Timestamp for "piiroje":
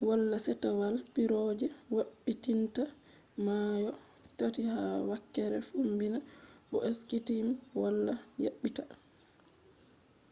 1.13-1.67